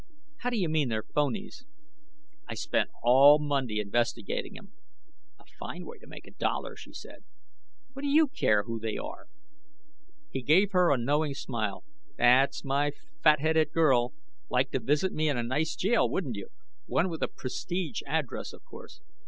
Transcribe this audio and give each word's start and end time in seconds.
"How 0.37 0.49
do 0.49 0.57
you 0.57 0.67
mean 0.67 0.89
they're 0.89 1.03
phonies?" 1.03 1.63
"I 2.47 2.55
spent 2.55 2.89
all 3.03 3.37
Monday 3.37 3.79
investigating 3.79 4.55
them!" 4.55 4.71
"A 5.37 5.43
fine 5.59 5.85
way 5.85 5.99
to 5.99 6.07
make 6.07 6.25
a 6.25 6.31
dollar," 6.31 6.75
she 6.75 6.91
said. 6.91 7.23
"What 7.93 8.01
do 8.01 8.07
you 8.07 8.27
care 8.27 8.63
who 8.63 8.79
they 8.79 8.97
are?" 8.97 9.27
He 10.31 10.41
gave 10.41 10.71
her 10.71 10.91
a 10.91 10.97
knowing 10.97 11.35
smile. 11.35 11.83
"That's 12.17 12.63
my 12.65 12.93
fat 13.21 13.41
headed 13.41 13.71
girl. 13.73 14.13
Like 14.49 14.71
to 14.71 14.79
visit 14.79 15.13
me 15.13 15.29
in 15.29 15.37
a 15.37 15.43
nice 15.43 15.75
jail, 15.75 16.09
wouldn't 16.09 16.35
you? 16.35 16.47
One 16.87 17.07
with 17.07 17.21
a 17.21 17.27
prestige 17.27 18.01
address, 18.07 18.53
of 18.53 18.63
course. 18.65 19.01